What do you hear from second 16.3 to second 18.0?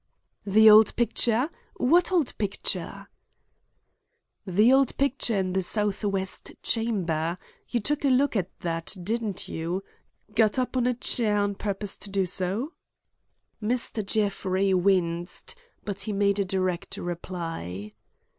a direct reply.